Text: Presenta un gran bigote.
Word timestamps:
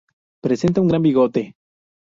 Presenta 0.47 0.81
un 0.81 0.87
gran 0.87 1.03
bigote. 1.03 1.49